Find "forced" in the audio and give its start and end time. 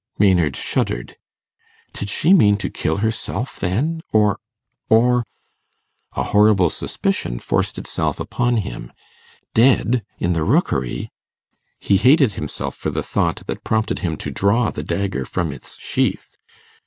7.37-7.77